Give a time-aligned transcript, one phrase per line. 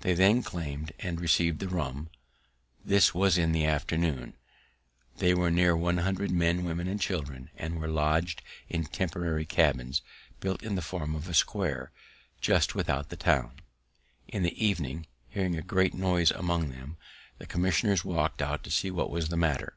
[0.00, 2.10] They then claim'd and received the rum;
[2.84, 4.34] this was in the afternoon:
[5.18, 10.02] they were near one hundred men, women, and children, and were lodg'd in temporary cabins,
[10.40, 11.92] built in the form of a square,
[12.40, 13.60] just without the town.
[14.26, 16.96] In the evening, hearing a great noise among them,
[17.38, 19.76] the commissioners walk'd out to see what was the matter.